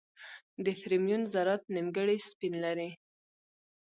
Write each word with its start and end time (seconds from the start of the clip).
د 0.65 0.67
فرمیون 0.81 1.21
ذرات 1.33 1.63
نیمګړي 1.75 2.17
سپین 2.29 2.53
لري. 2.65 2.89